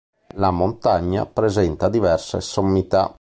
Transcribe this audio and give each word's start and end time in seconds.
La 0.37 0.49
montagna 0.49 1.27
presenta 1.27 1.87
diverse 1.87 2.41
sommità. 2.41 3.07